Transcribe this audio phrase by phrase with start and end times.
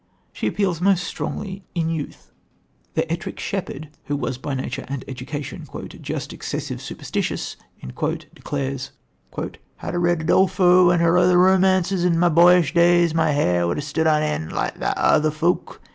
[0.33, 2.31] She appeals most strongly in youth.
[2.95, 5.67] The Ettrick Shepherd, who was by nature and education
[6.01, 8.93] "just excessive superstitious," declares:
[9.37, 13.77] "Had I read Udolpho and her other romances in my boyish days my hair would
[13.77, 15.79] have stood on end like that o' other folk